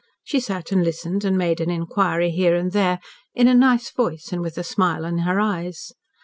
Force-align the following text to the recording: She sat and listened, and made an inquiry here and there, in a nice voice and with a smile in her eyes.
She 0.23 0.39
sat 0.39 0.71
and 0.71 0.83
listened, 0.83 1.23
and 1.23 1.37
made 1.37 1.61
an 1.61 1.69
inquiry 1.69 2.31
here 2.31 2.55
and 2.55 2.71
there, 2.71 2.99
in 3.35 3.47
a 3.47 3.53
nice 3.53 3.91
voice 3.91 4.29
and 4.31 4.41
with 4.41 4.57
a 4.57 4.63
smile 4.63 5.05
in 5.05 5.19
her 5.19 5.39
eyes. 5.39 5.93